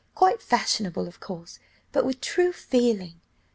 [0.15, 1.59] Quite fashionable, of course,
[1.91, 3.21] but with true feeling.